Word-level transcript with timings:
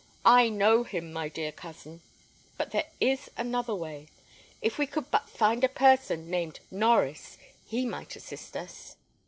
I 0.25 0.49
know 0.49 0.83
him, 0.83 1.13
my 1.13 1.29
dear 1.29 1.51
cousin. 1.51 2.01
But 2.57 2.71
there 2.71 2.87
is 2.99 3.29
another 3.37 3.75
way. 3.75 4.07
If 4.59 4.79
we 4.79 4.87
could 4.87 5.11
but 5.11 5.29
find 5.29 5.63
a 5.63 5.69
person 5.69 6.27
named 6.27 6.59
Norries, 6.73 7.37
he 7.67 7.85
might 7.85 8.15
assist 8.15 8.57
us." 8.57 8.95